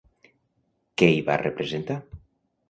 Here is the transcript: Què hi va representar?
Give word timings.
Què 1.01 1.09
hi 1.11 1.19
va 1.27 1.37
representar? 1.43 1.99